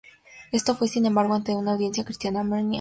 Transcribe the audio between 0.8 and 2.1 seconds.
sin embargo, ante una audiencia